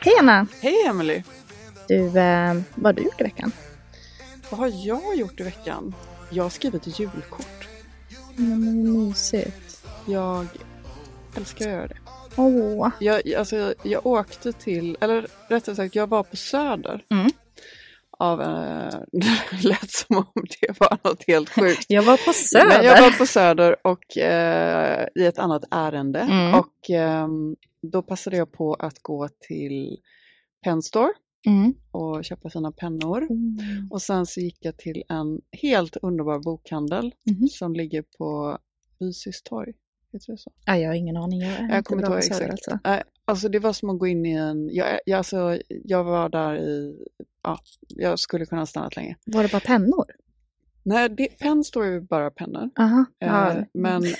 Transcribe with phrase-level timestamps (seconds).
[0.00, 0.46] Hej Anna!
[0.60, 1.22] Hej Emily!
[1.88, 3.52] Du, eh, vad har du gjort i veckan?
[4.50, 5.94] Vad har jag gjort i veckan?
[6.30, 7.68] Jag har skrivit julkort.
[8.38, 9.86] Mm, mysigt.
[10.06, 10.46] Jag
[11.36, 11.96] älskar att göra det.
[12.36, 12.90] Åh.
[13.00, 17.04] Jag, alltså, jag åkte till, eller rättare sagt jag var på Söder.
[17.10, 17.30] Mm.
[18.18, 21.86] Av, eh, det lät som om det var något helt sjukt.
[21.88, 22.66] Jag var på Söder.
[22.66, 26.20] Men jag var på Söder och eh, i ett annat ärende.
[26.20, 26.54] Mm.
[26.54, 29.96] Och ehm, då passade jag på att gå till
[30.64, 31.10] Penstore
[31.46, 31.74] Mm.
[31.90, 33.22] och köpa fina pennor.
[33.22, 33.88] Mm.
[33.90, 37.48] Och sen så gick jag till en helt underbar bokhandel Mhm.
[37.48, 38.58] som ligger på
[38.98, 39.72] Fysis torg.
[40.12, 40.52] Heter det så?
[40.66, 41.40] Ja, jag har ingen aning.
[41.40, 42.68] Jag, är Jag kommer bra inte ihåg på Söder, exakt.
[42.72, 42.88] Alltså.
[42.90, 44.68] Nej, alltså det var som att gå in i en...
[44.72, 46.96] Jag, jag, alltså, jag var där i...
[47.42, 47.58] Ja,
[47.88, 49.16] jag skulle kunna ha stannat länge.
[49.24, 50.04] Var det bara pennor?
[50.82, 52.70] Nej, det, penn står ju bara pennor.
[52.78, 53.04] Aha.
[53.18, 53.64] Ja.
[53.74, 54.02] men...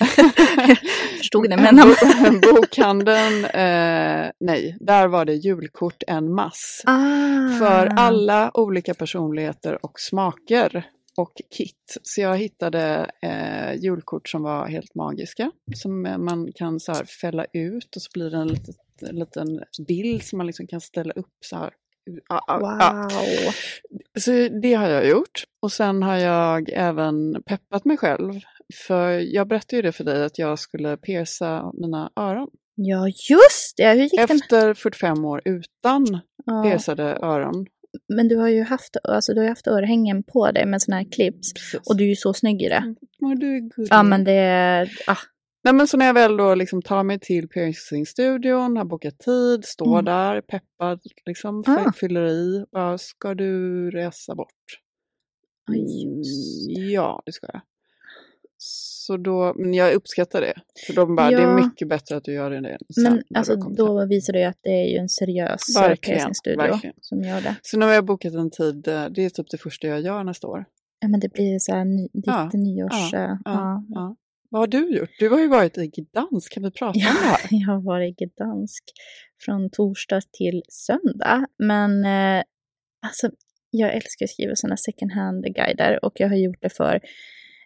[1.18, 1.76] Förstod det, men...
[1.76, 6.82] Bo- Bokhandeln, eh, nej, där var det julkort en mass.
[6.86, 7.58] ah.
[7.58, 10.86] För alla olika personligheter och smaker
[11.16, 11.96] och kit.
[12.02, 15.50] Så jag hittade eh, julkort som var helt magiska.
[15.76, 18.74] Som man kan så här fälla ut och så blir det en liten,
[19.08, 21.70] en liten bild som man liksom kan ställa upp så här.
[22.60, 23.08] Wow.
[24.18, 24.30] Så
[24.62, 25.44] det har jag gjort.
[25.62, 28.32] Och sen har jag även peppat mig själv.
[28.86, 32.48] För jag berättade ju det för dig att jag skulle pierca mina öron.
[32.74, 33.92] Ja, just det!
[33.92, 34.14] Hur gick?
[34.14, 36.62] Efter 45 år utan Ja.
[36.62, 37.66] piercade öron.
[38.08, 41.06] Men du har ju haft, alltså, du har haft örhängen på dig med såna här
[41.12, 41.52] clips.
[41.54, 41.80] Precis.
[41.90, 42.94] Och du är ju så snygg i det.
[43.20, 43.88] Men du är gullig.
[43.90, 44.90] Ja, men det är...
[45.06, 45.16] Ah.
[45.64, 49.64] Nej men så när jag väl då liksom tar mig till piercingstudion, har bokat tid,
[49.64, 50.04] står Mm.
[50.04, 51.84] där peppad, liksom Ah.
[51.84, 52.64] fy- fyller i.
[52.72, 54.48] Bara, ska du resa bort?
[55.70, 56.22] Ja, Mm,
[56.90, 57.60] ja, det ska jag.
[58.60, 60.54] Så då, men jag uppskattar det.
[60.86, 61.56] För de bara, det är Ja.
[61.66, 62.64] mycket bättre att du gör det än
[62.94, 63.02] sen.
[63.04, 66.34] Men alltså, då visar det ju att det är ju en seriös verkligen.
[67.00, 67.56] som gör det.
[67.62, 70.24] Så nu har jag bokat en tid, eh, det är typ det första jag gör
[70.24, 70.64] nästa år.
[71.00, 73.12] Ja, men det blir så här ny, ditt Ja, nyårs...
[73.12, 73.84] ja, eh, Ja, ja.
[73.88, 74.16] ja.
[74.50, 75.10] Vad har du gjort?
[75.18, 77.38] Du har ju varit i Gdansk, kan vi prata Ja, om det här?
[77.50, 78.84] jag har varit i Gdansk
[79.44, 81.46] från torsdag till söndag.
[81.58, 82.42] Men eh,
[83.06, 83.30] alltså,
[83.70, 87.00] jag älskar att skriva sådana second hand-guider och jag har gjort det för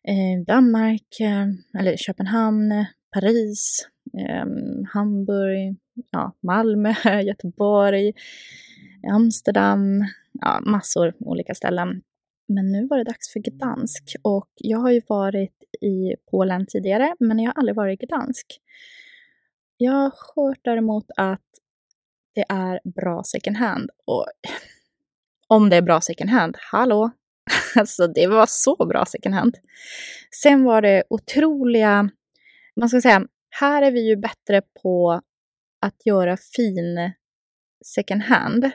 [0.08, 3.88] Eh, Danmark, eh, eller Köpenhamn, Paris,
[4.18, 4.46] eh,
[4.94, 5.76] Hamburg,
[6.10, 6.94] ja, Malmö,
[7.24, 8.12] Göteborg,
[9.12, 12.02] Amsterdam, ja, massor olika ställen.
[12.48, 17.16] Men nu var det dags för Gdansk och jag har ju varit i Polen tidigare,
[17.20, 18.46] men jag har aldrig varit i Gdansk.
[19.76, 21.40] Jag har hört däremot att
[22.34, 23.90] det är bra second hand.
[24.04, 24.26] Och
[25.46, 27.10] om det är bra second hand, hallå!
[27.76, 29.56] Alltså det var så bra second hand.
[30.42, 32.08] Sen var det otroliga,
[32.80, 33.26] man ska säga,
[33.60, 35.20] här är vi ju bättre på
[35.80, 37.12] att göra fin
[37.84, 38.70] second hand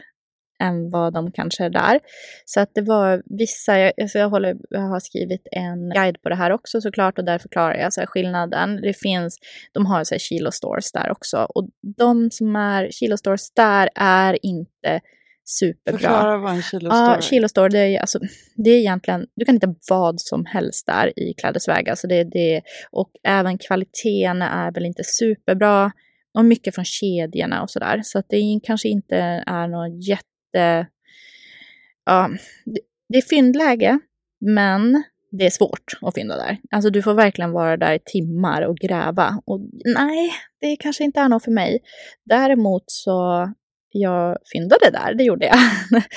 [0.60, 2.00] än vad de kanske är där.
[2.46, 6.30] Så att det var vissa, jag, alltså jag, håller, jag har skrivit en guide på
[6.30, 8.82] det här också såklart och där förklarar jag så skillnaden.
[8.82, 9.40] Det finns,
[9.72, 13.90] de har så här kilo stores där också och de som är kilo stores där
[13.96, 15.02] är inte
[15.50, 16.00] superbra.
[16.00, 18.20] Förklara vad en kilostore ja, kilostore, det är, alltså,
[18.56, 21.90] det är egentligen, du kan hitta vad som helst där i klädesväg.
[21.90, 22.62] Alltså det, det,
[22.92, 25.92] och även kvaliteten är väl inte superbra.
[26.34, 28.02] Och mycket från kedjorna och sådär.
[28.04, 29.18] Så att det kanske inte
[29.48, 30.88] är något jätte...
[32.06, 32.30] Ja,
[32.66, 32.80] det,
[33.10, 34.00] det är fyndläge,
[34.40, 36.58] men det är svårt att fynda där.
[36.72, 39.42] Alltså du får verkligen vara där i timmar och gräva.
[39.46, 39.62] Och
[39.96, 41.80] nej, det kanske inte är något för mig.
[42.26, 43.48] Däremot så
[44.02, 45.58] jag fyndade där, det gjorde jag.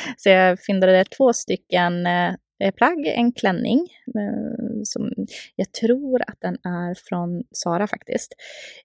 [0.17, 5.11] så jag fyndade två stycken eh, eh, plagg, en klänning eh, som
[5.57, 8.35] jag tror att den är från Sara faktiskt.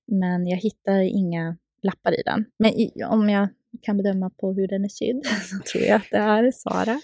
[0.08, 2.46] Men jag hittar inga lappar i den.
[2.60, 2.74] Men
[3.12, 3.50] om jag
[3.82, 7.02] kan bedöma på hur den är sydd så tror jag att det är Sara.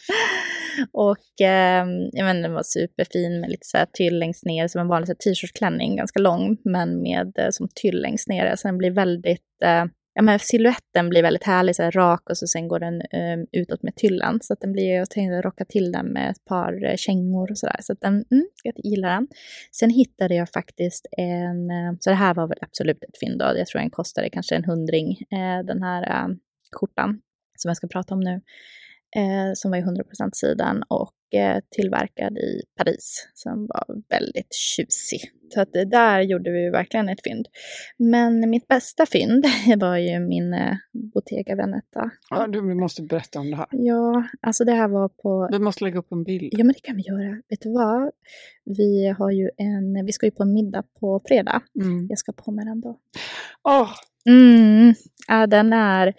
[0.91, 4.81] Och eh, jag menar, den var superfin med lite så här tyll längst ner, som
[4.81, 8.55] en vanlig t-shirtklänning, ganska lång, men med eh, som tyll längst ner.
[8.55, 12.37] Så den blir väldigt eh, ja, men siluetten blir väldigt härlig, så här, rak och
[12.37, 14.39] så sen går den um, utåt med tyllan.
[14.41, 17.57] Så att den blir, jag tänkte rocka till den med ett par uh, kängor och
[17.57, 17.79] sådär.
[17.81, 19.27] Så att den, mm, jag gillar den.
[19.71, 23.45] Sen hittade jag faktiskt en, uh, så det här var väl absolut ett fynd då.
[23.57, 26.35] Jag tror den kostade kanske en hundring, uh, den här uh,
[26.71, 27.21] skjortan
[27.57, 28.41] som jag ska prata om nu.
[29.55, 31.13] som var i 100% sidan och
[31.75, 35.19] tillverkad i Paris som var väldigt tjusig.
[35.53, 37.47] Så att där gjorde vi verkligen ett fynd.
[37.97, 39.45] Men mitt bästa fynd
[39.77, 40.75] var ju min eh,
[41.13, 42.11] Bottega Veneta.
[42.29, 43.67] Ja, du måste berätta om det här.
[43.71, 45.49] Ja, alltså det här var på...
[45.51, 46.49] Vi måste lägga upp en bild.
[46.51, 47.41] Ja, men det kan vi göra.
[47.49, 48.11] Vet du vad?
[48.65, 50.05] Vi har ju en...
[50.05, 51.61] Vi ska ju på en middag på fredag.
[51.81, 52.07] Mm.
[52.09, 52.99] Jag ska på mig den då.
[53.63, 53.81] Åh!
[53.81, 53.89] Oh.
[54.25, 54.93] Mm,
[55.27, 56.13] ja, den är...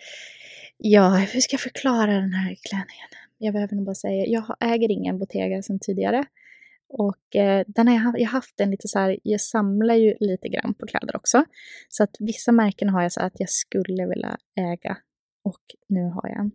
[0.78, 3.08] Ja, hur ska jag förklara den här klänningen?
[3.44, 6.24] Jag behöver nog bara säga, jag äger ingen Bottega sedan tidigare.
[6.88, 10.14] Och eh, den har jag, jag har haft den lite så här, jag samlar ju
[10.20, 11.44] lite grann på kläder också.
[11.88, 14.96] Så att vissa märken har jag så att jag skulle vilja äga.
[15.44, 16.52] Och nu har jag en.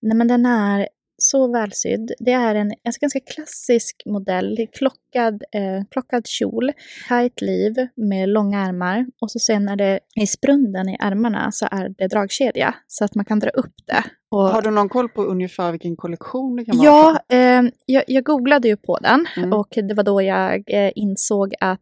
[0.00, 0.88] Nej men den är
[1.30, 2.12] så välsydd.
[2.18, 6.72] Det är en, en ganska klassisk modell, klockad, eh, klockad kjol,
[7.08, 11.66] tight liv med långa ärmar och så sen är det i sprunden i ärmarna så
[11.70, 14.04] är det dragkedja så att man kan dra upp det.
[14.30, 16.86] Och, har du någon koll på ungefär vilken kollektion det kan vara?
[16.86, 19.52] Ja, eh, jag, jag, googlade ju på den mm.
[19.52, 21.80] och det var då jag eh, insåg att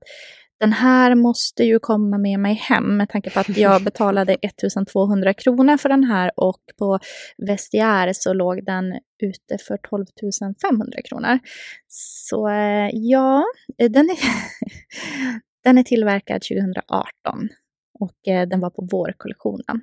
[0.61, 5.35] den här måste ju komma med mig hem med tanke på att jag betalade 1200
[5.35, 6.99] kronor för den här och på
[7.47, 8.93] Vestiaire så låg den
[9.23, 10.05] ute för 12
[10.62, 11.38] 500 kronor.
[11.88, 13.44] Så eh, ja,
[13.79, 14.19] den är,
[15.64, 17.49] den är tillverkad 2018
[17.99, 19.81] och eh, den var på vårkollektionen.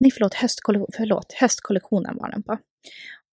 [0.00, 2.58] Nej, förlåt, höstkollektionen, förlåt, höstkollektionen var den på.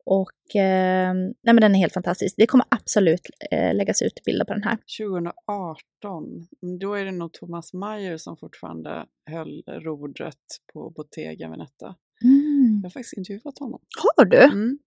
[0.10, 2.36] Och eh, nej, men den är helt fantastisk.
[2.38, 3.22] Det kommer absolut
[3.52, 4.78] eh, läggas ut bilder på den här.
[5.00, 6.48] 2018,
[6.80, 10.38] då är det nog Thomas Mayer som fortfarande höll rodret
[10.74, 11.96] på Bottega Veneta.
[12.24, 12.80] Mm.
[12.84, 13.80] Jag har faktiskt intervjuat honom.
[14.18, 14.44] Har du?
[14.44, 14.80] Mm.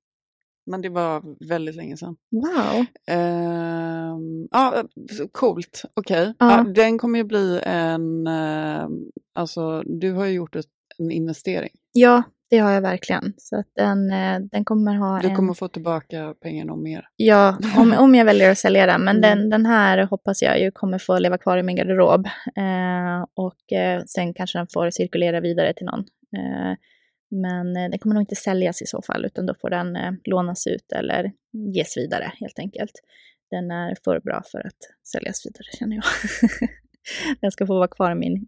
[0.66, 2.16] Men det var väldigt länge sedan.
[2.30, 2.86] Wow.
[3.16, 4.84] Uh, ah,
[5.32, 6.22] coolt, okej.
[6.22, 6.48] Okay.
[6.48, 6.60] Uh.
[6.60, 8.88] Ah, den kommer ju bli en, uh,
[9.34, 10.66] alltså du har ju gjort ett,
[10.98, 11.72] en investering.
[11.92, 13.34] Ja, det har jag verkligen.
[13.36, 15.54] Så att den, eh, den kommer ha Du kommer en...
[15.54, 17.08] få tillbaka pengarna och mer.
[17.16, 19.04] Ja, om, om jag väljer att sälja den.
[19.04, 19.38] Men mm.
[19.38, 22.26] den, den här hoppas jag ju kommer få leva kvar i min garderob.
[22.56, 26.00] Eh, och eh, sen kanske den får cirkulera vidare till någon.
[26.36, 26.76] Eh,
[27.30, 30.12] men eh, den kommer nog inte säljas i så fall, utan då får den eh,
[30.24, 32.92] lånas ut eller ges vidare helt enkelt.
[33.50, 36.04] Den är för bra för att säljas vidare känner jag.
[37.40, 38.46] den ska få vara kvar i min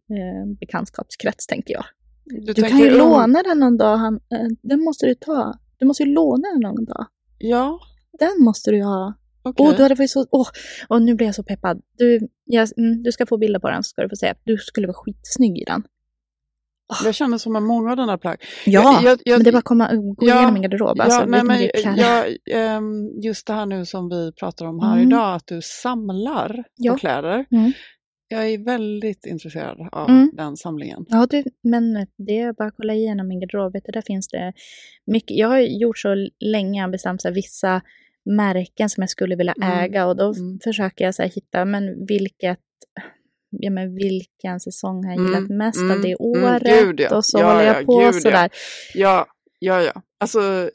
[0.61, 1.85] bekantskapskrets tänker jag.
[2.25, 3.97] Du, du kan ju låna den någon dag.
[3.97, 5.55] Han, eh, den måste du ta.
[5.79, 7.07] Du måste ju låna den någon dag.
[7.39, 7.81] Ja.
[8.19, 9.15] Den måste du ha.
[9.45, 9.67] Okay.
[9.67, 10.49] Oh, du hade varit så, oh,
[10.89, 11.81] och nu blir jag så peppad.
[11.99, 14.35] Du, jag, mm, du ska få bilder på den så ska du få se.
[14.45, 15.83] Du skulle vara skitsnygg i den.
[16.93, 17.07] Oh.
[17.07, 18.43] Jag känner som med många av dina plagg.
[18.67, 21.01] Ja, jag, jag, men det är bara att komma, gå ja, igenom min garderob.
[21.01, 24.93] Alltså, ja, nej, men, jag, ehm, just det här nu som vi pratar om här
[24.93, 25.09] mm.
[25.09, 26.93] idag, att du samlar ja.
[26.93, 27.45] på kläder.
[27.51, 27.73] Mm.
[28.33, 30.31] Jag är väldigt intresserad av mm.
[30.33, 31.07] den samlingen.
[31.09, 33.73] Ja, du, men det är bara att kolla igenom min garderob.
[33.73, 34.53] Där finns det
[35.07, 35.37] mycket.
[35.37, 37.83] Jag har gjort så länge, bestämt sig vissa
[38.25, 39.79] märken som jag skulle vilja mm.
[39.79, 40.59] äga och då mm.
[40.65, 42.59] försöker jag så här, hitta, men vilket
[43.51, 46.63] ja, men vilken säsong har jag gillat mm, mest mm, av det mm, året?
[46.63, 47.17] Gud, ja.
[47.17, 48.51] Och så ja, håller jag ja, på sådär.
[48.95, 49.27] Ja.
[49.59, 50.03] Ja, ja.
[50.23, 50.71] Alltså,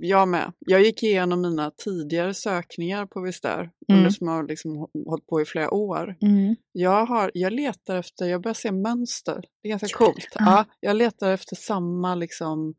[0.00, 0.52] jag med.
[0.58, 4.10] Jag gick igenom mina tidigare sökningar på Vister mm.
[4.10, 6.16] som har liksom hållit på i flera år.
[6.22, 6.56] Mm.
[6.72, 9.44] Jag, har, jag letar efter, jag börjar se mönster.
[9.62, 10.28] Det är ganska coolt.
[10.34, 10.40] Ja.
[10.46, 10.64] ja.
[10.80, 12.74] jag letar efter samma liksom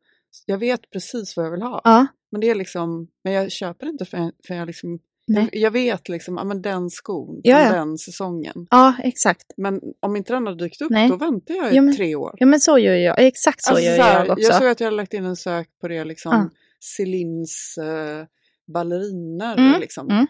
[0.46, 1.80] Jag vet precis vad jag vill ha.
[1.84, 5.48] Ja, Men det är liksom, men jag köper inte för, för jag liksom, nej.
[5.52, 7.72] jag, vet liksom, ja men den skon, Ja, ja.
[7.72, 8.66] den säsongen.
[8.70, 9.44] Ja, exakt.
[9.56, 11.08] Men om inte den har dykt upp, Nej.
[11.08, 12.34] då väntar jag i Ja, men- tre år.
[12.38, 13.20] Ja, men så gör jag.
[13.26, 14.44] Exakt så Alltså, gör så här, jag också.
[14.48, 16.50] jag såg att jag hade lagt in en sök på det, liksom, Ja.
[16.80, 18.26] Celines uh,
[18.72, 19.56] balleriner.
[19.56, 20.10] Mm, Liksom.
[20.10, 20.26] mm.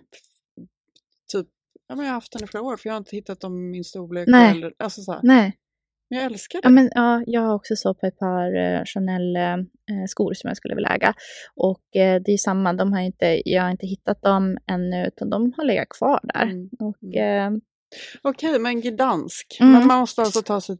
[1.32, 1.46] Typ,
[1.88, 3.58] ja, men jag har haft den i flera år, för jag har inte hittat dem
[3.58, 4.28] i min storlek.
[4.28, 4.50] Nej.
[4.50, 5.20] Eller, alltså, så här.
[5.22, 5.56] Nej.
[6.10, 6.66] Men jag älskar det.
[6.66, 8.84] Ja, men, ja, jag har också så på ett par eh,
[9.92, 11.14] Chanel-skor som jag skulle vilja äga.
[11.56, 15.30] Och eh, det är samma, de har inte, jag har inte hittat dem ännu, utan
[15.30, 16.42] de har legat kvar där.
[16.42, 17.50] Mm, Och, eh,
[18.22, 19.56] Okej, men Gdansk.
[19.60, 19.72] Mm.
[19.72, 20.76] Men man måste alltså ta sig...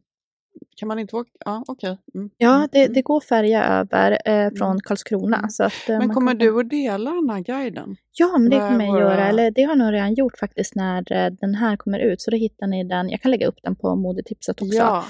[0.77, 1.31] Kan man inte åka?
[1.45, 1.99] Ja, okej.
[2.15, 2.31] Mm.
[2.37, 2.93] ja, Mm, det, mm.
[2.95, 4.81] det går färja över eh, från Mm.
[4.81, 5.37] Karlskrona.
[5.37, 5.51] Mm.
[5.51, 7.97] Så att, eh, Men kommer kan- du att dela den här guiden?
[8.13, 9.29] Ja, men det kommer jag våra- göra.
[9.29, 12.21] Eller det har jag nog redan gjort faktiskt när eh, den här kommer ut.
[12.21, 13.11] Så då hittar ni den.
[13.11, 14.77] Jag kan lägga upp den på modetipset också.
[14.79, 15.05] Ja.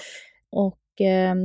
[0.50, 0.81] Och eh,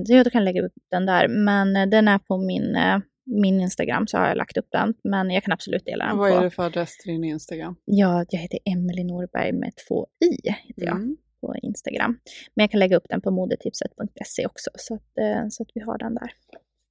[0.08, 1.28] så jag kan lägga upp den där.
[1.28, 4.94] Men eh, den är på min, eh, min Instagram så har jag lagt upp den.
[5.04, 6.38] Men jag kan absolut dela den Vad på...
[6.38, 7.76] är det för adress till din Instagram?
[7.86, 11.18] Ja, jag heter Emelie Norberg med två i heter jag Mm.
[11.42, 12.20] på Instagram.
[12.56, 15.82] Men jag kan lägga upp den på modetipset.se också så att, eh, så att vi
[15.82, 16.32] har den där.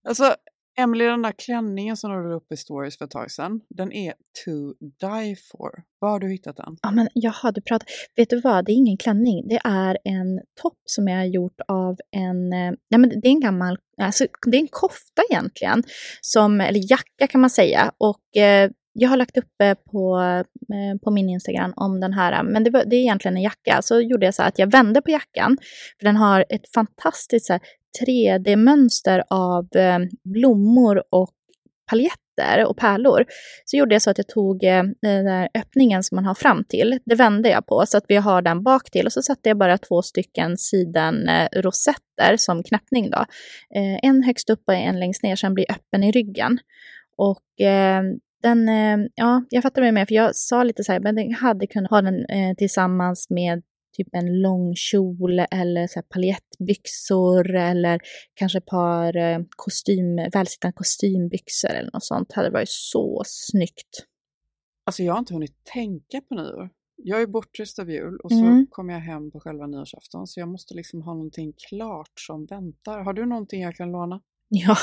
[0.09, 0.35] Alltså,
[0.79, 3.93] Emelie, den där klänningen som du la upp i stories för ett tag sedan, den
[3.93, 4.13] är
[4.45, 5.83] to die for.
[5.99, 6.77] Var har du hittat den?
[6.83, 7.89] Ja, men jaha, du pratar...
[8.17, 9.49] Vet du vad, det är ingen klänning.
[9.49, 12.53] Det är en topp som jag har gjort av en...
[12.53, 13.79] Eh, nej, men det är en gammal...
[14.03, 15.83] Alltså, det är en kofta egentligen.
[16.21, 17.93] Som, eller jacka kan man säga.
[17.99, 20.19] Och eh, jag har lagt upp eh, på,
[20.73, 22.33] eh, på min Instagram om den här.
[22.33, 23.83] Eh, men det, var, det är egentligen en jacka.
[23.83, 25.59] Så gjorde jag så att jag vände på jackan.
[25.99, 27.51] För den har ett fantastiskt
[28.07, 29.69] 3D-mönster av
[30.25, 31.31] blommor och
[31.91, 33.25] paljetter och pärlor
[33.65, 36.99] så gjorde jag så att jag tog den där öppningen som man har fram till,
[37.05, 39.59] det vände jag på så att vi har den bak till och så satte jag
[39.59, 43.25] bara två stycken sidenrosetter rosetter som knäppning då.
[44.03, 46.59] En högst upp och en längst ner så den blir öppen i ryggen.
[47.17, 48.03] Och eh,
[48.49, 51.37] den, eh, ja, jag fattar mig med för jag sa lite så här, men jag
[51.39, 53.63] hade kunnat ha den eh, tillsammans med
[53.97, 58.01] typ en lång kjol eller så här paljettbyxor eller
[58.35, 62.33] kanske ett par eh, kostym, välsittande kostymbyxor eller något sånt.
[62.33, 63.93] hade varit så snyggt.
[64.87, 66.71] Alltså jag har inte hunnit tänka på nyår.
[66.97, 68.67] Jag är bortrest av jul och Mm.
[68.67, 72.47] så kommer jag hem på själva nyårsafton så jag måste liksom ha någonting klart som
[72.47, 73.01] väntar.
[73.01, 74.21] Har du någonting jag kan låna?
[74.67, 74.77] Ja,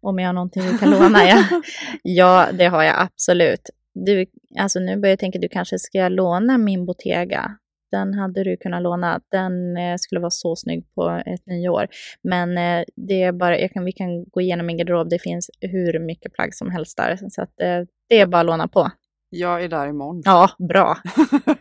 [0.00, 1.44] om jag har någonting vi kan låna, ja.
[2.02, 3.70] Ja, det har jag absolut.
[3.94, 4.26] Du,
[4.58, 7.58] alltså nu börjar jag tänka, du kanske ska låna min Bottega.
[7.90, 9.20] Den hade du kunnat låna.
[9.30, 11.86] Den eh, skulle vara så snygg på ett nyår.
[12.22, 15.08] Men eh, det är bara, jag kan, vi kan gå igenom min garderob.
[15.10, 17.18] Det finns hur mycket plagg som helst där.
[17.30, 18.90] Så att, eh, det är bara att låna på.
[19.38, 20.22] Jag är där imorgon.
[20.24, 20.98] Ja, bra.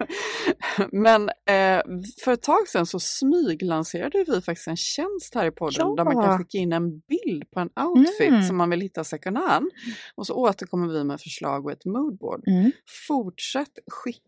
[0.92, 1.82] Men eh,
[2.24, 5.94] för ett tag sedan så smyglanserade vi faktiskt en tjänst här i podden Ja.
[5.98, 8.44] där man kan skicka in en bild på en outfit Mm.
[8.44, 9.70] som man vill hitta second hand.
[10.16, 12.48] Och så återkommer vi med förslag och ett moodboard.
[12.48, 12.72] Mm.
[13.08, 14.20] Fortsätt skicka.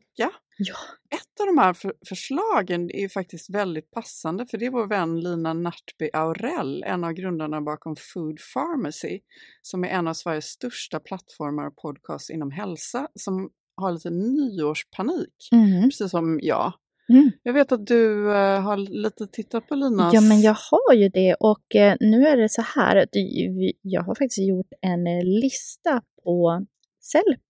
[0.57, 0.75] Ja.
[1.09, 4.87] Ett av de här för förslagen är ju faktiskt väldigt passande för det är vår
[4.87, 9.19] vän Lina Nartby Aurell, en av grundarna bakom Food Pharmacy,
[9.61, 15.49] som är en av Sveriges största plattformar och podcasts inom hälsa, som har lite nyårspanik,
[15.51, 15.83] Mm.
[15.83, 16.73] precis som jag.
[17.09, 17.31] Mm.
[17.43, 20.13] Jag vet att du eh, har lite tittat på Linas...
[20.13, 23.09] Ja, men jag har ju det och eh, nu är det så här att
[23.81, 25.03] jag har faktiskt gjort en
[25.39, 26.65] lista på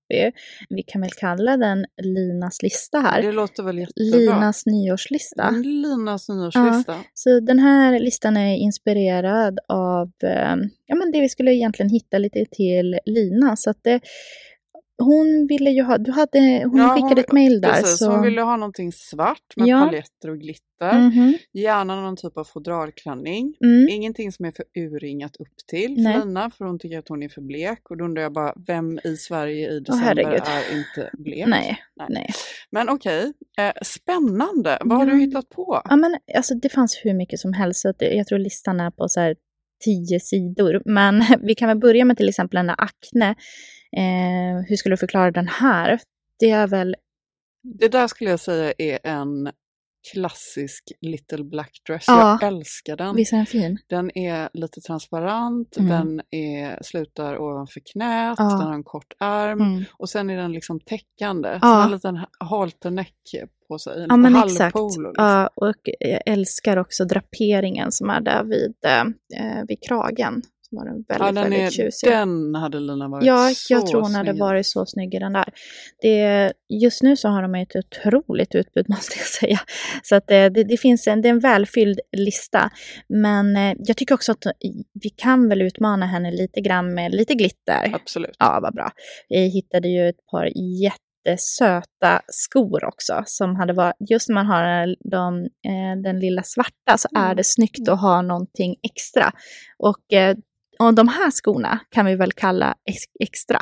[0.08, 0.32] Sellpy.
[0.70, 3.22] Vi kan väl kalla den Linas lista här.
[3.22, 4.18] Det låter väl jättebra.
[4.18, 5.50] Linas nyårslista.
[5.50, 6.96] Linas nyårslista.
[7.14, 12.18] Så den här listan är inspirerad av eh, ja, men det vi skulle egentligen hitta
[12.18, 13.56] lite till Lina.
[13.56, 14.00] Så att det,
[14.98, 17.74] hon ville ju ha, du hade, hon Ja, skickade ett mejl där.
[17.74, 19.86] Precis, så, hon ville ha någonting svart med Ja.
[19.86, 20.63] paljetter och glitter.
[21.00, 23.54] Mhm, Gärna någon typ av fodralklänning.
[23.63, 23.88] mm.
[23.89, 26.13] Ingenting som är för urringat upp till Nej.
[26.20, 27.80] för Lina, för hon tycker att hon är för blek.
[27.89, 30.42] Och då undrar jag bara, vem i Sverige i december herregud.
[30.46, 31.48] är inte blek?
[31.48, 32.08] Nej, Nej.
[32.10, 32.30] nej.
[32.72, 34.77] Men okej, eh, spännande.
[34.82, 35.13] Vad har Ja.
[35.13, 35.82] du hittat på?
[35.89, 37.82] Ja, men alltså, det fanns hur mycket som helst.
[37.82, 39.36] Så jag tror listan är på så här
[39.86, 40.82] tio sidor.
[40.86, 43.36] Men vi kan väl börja med till exempel den där akne.
[43.98, 46.00] Eh, hur skulle du förklara den här?
[46.39, 46.96] Det är väl,
[47.63, 49.51] Det där skulle jag säga är en
[50.13, 52.03] klassisk little black dress.
[52.08, 52.38] Ja.
[52.41, 53.15] Jag älskar den.
[53.15, 53.77] visst är den fin?
[53.88, 55.89] Den är lite transparent, Mm.
[55.89, 58.44] den är, slutar ovanför knät, Ja.
[58.44, 59.84] den har en kort arm Mm.
[59.98, 61.50] och sen är den liksom täckande.
[61.50, 61.60] Ja.
[61.60, 63.15] Så den har en liten halterneck
[63.67, 64.75] på sig, en Ja, men exakt.
[64.75, 65.13] Liksom.
[65.15, 70.41] Ja, och jag älskar också draperingen som är där vid, eh, vid kragen.
[70.71, 72.09] Var den väldigt, Ja, den, väldigt är, tjusig.
[72.09, 74.39] den hade Lina varit Ja, så jag tror hon hade snygg i.
[74.39, 75.45] varit så snygg i den där.
[76.01, 79.59] Det, just nu så har de ett otroligt utbud måste jag säga.
[80.03, 82.69] Så att det, det, det finns en, det är en välfylld lista.
[83.09, 84.43] Men eh, jag tycker också att
[85.03, 87.91] vi kan väl utmana henne lite grann med lite glitter.
[87.93, 88.36] Absolut.
[88.39, 88.91] Ja, vad bra.
[89.29, 90.50] Vi hittade ju ett par
[91.27, 93.24] jättesöta skor också.
[93.25, 97.36] Som hade varit, just när man har de, eh, den lilla svarta så är Mm.
[97.38, 99.31] det snyggt att ha någonting extra.
[99.77, 100.38] Och, eh,
[100.79, 103.62] och de här skorna kan vi väl kalla ex- extra.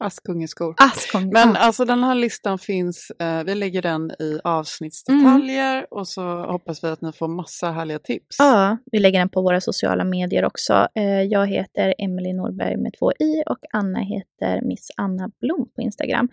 [0.00, 0.74] Askungeskor.
[0.78, 1.30] Askong.
[1.32, 1.56] Men ja.
[1.56, 6.88] alltså den här listan finns, eh, vi lägger den i avsnittsdetaljer och så hoppas vi
[6.88, 8.36] att ni får massa härliga tips.
[8.38, 10.88] Ja, vi lägger den på våra sociala medier också.
[10.94, 15.82] Eh, Jag heter Emily Norberg med två i och Anna heter Miss Anna Blom på
[15.82, 16.28] Instagram.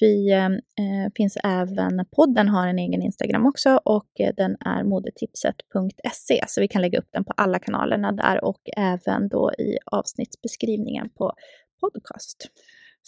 [0.00, 4.84] Vi eh, eh, finns även, podden har en egen Instagram också och eh, den är
[4.84, 9.78] modetipset.se så vi kan lägga upp den på alla kanalerna där och även då i
[9.86, 11.32] avsnittsbeskrivningen på
[11.80, 12.48] podcast.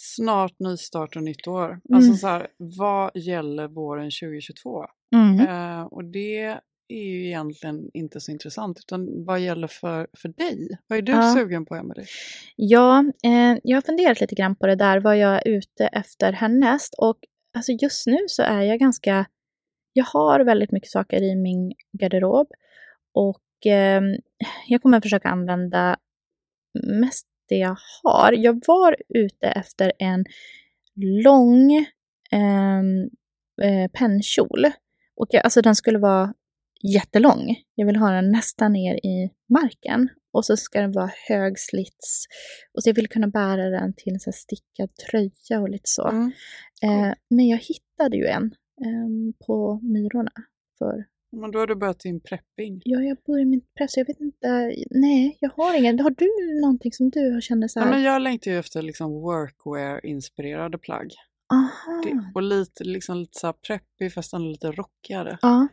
[0.01, 1.65] Snart nystart och nytt år.
[1.65, 1.81] Mm.
[1.93, 4.85] Alltså så här, vad gäller våren 2022?
[5.15, 5.39] Mm.
[5.39, 10.69] Eh, och det är ju egentligen inte så intressant, utan vad gäller för, för dig?
[10.87, 11.33] Vad är du Ja.
[11.33, 12.05] sugen på, Emelie?
[12.55, 16.33] Ja, eh, jag har funderat lite grann på det där, vad jag är ute efter
[16.33, 16.95] härnäst.
[16.97, 17.17] Och
[17.53, 19.25] alltså just nu så är jag ganska...
[19.93, 22.47] Jag har väldigt mycket saker i min garderob.
[23.13, 24.01] Och eh,
[24.67, 25.97] jag kommer försöka använda
[27.01, 28.33] mest det jag har.
[28.33, 30.25] Jag var ute efter en
[31.23, 31.71] lång
[32.31, 32.79] eh,
[33.61, 34.65] eh, pennkjol.
[35.15, 36.33] Och jag, alltså den skulle vara
[36.93, 37.55] jättelång.
[37.75, 40.09] Jag vill ha den nästan ner i marken.
[40.31, 42.25] Och så ska den vara högslits.
[42.73, 46.07] Och så jag vill kunna bära den till en stickad tröja och lite så.
[46.07, 46.31] Mm.
[46.83, 50.31] Eh, men jag hittade ju en ehm, på Myrorna.
[50.77, 52.81] För, Men då har du börjat din prepping.
[52.85, 53.97] ja, jag börjar med press.
[53.97, 54.73] Jag vet inte.
[54.91, 55.99] Nej, jag har ingen.
[55.99, 57.91] Har du någonting som du har känner så Ja, här?
[57.91, 61.11] men jag längtar ju efter liksom workwear-inspirerade plagg.
[61.53, 62.01] Aha.
[62.05, 65.37] Det, och lite, liksom lite så här preppy fast ändå lite rockigare.
[65.41, 65.67] Ja.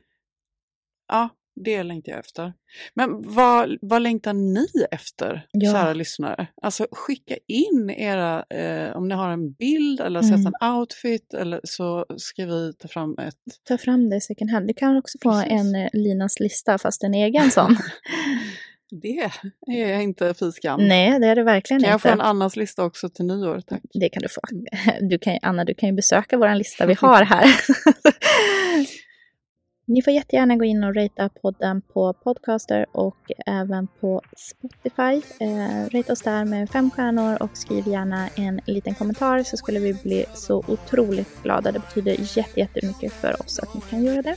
[1.08, 1.28] Ja,
[1.64, 2.52] det längtar jag efter.
[2.94, 5.72] Men vad, vad längtar ni efter, Ja.
[5.72, 6.46] kära lyssnare?
[6.62, 10.52] Alltså skicka in era, eh, om ni har en bild eller sett Mm.
[10.60, 13.34] en outfit eller så ska vi ta fram ett
[13.68, 14.66] Ta fram det second hand.
[14.68, 15.52] Du kan också få Precis.
[15.52, 17.76] en eh, Linas lista, fast en egen sån.
[19.02, 19.30] Det
[19.66, 20.88] är jag inte fy skam.
[20.88, 22.08] Nej, det är det verkligen Kan jag inte.
[22.08, 23.60] få en Annas lista också till nyår?
[23.60, 23.80] Tack.
[23.94, 24.40] Det kan du få.
[25.00, 27.44] Du kan, Anna, du kan ju besöka vår lista vi har här.
[29.88, 35.22] Ni får jättegärna gå in och ratea podden på Podcaster och även på Spotify.
[35.40, 39.78] Eh, rate oss där med fem stjärnor och skriv gärna en liten kommentar så skulle
[39.78, 41.72] vi bli så otroligt glada.
[41.72, 44.36] Det betyder jätte, jättemycket för oss att ni kan göra det.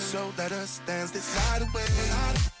[0.00, 2.60] So let us dance this night away.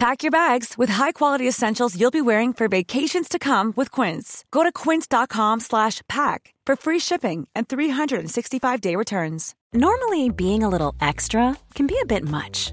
[0.00, 4.46] Pack your bags with high-quality essentials you'll be wearing for vacations to come with Quince.
[4.50, 9.54] Go to quince.com slash pack for free shipping and 365-day returns.
[9.74, 12.72] Normally, being a little extra can be a bit much,